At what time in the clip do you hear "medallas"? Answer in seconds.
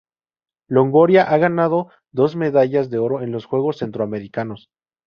2.35-2.89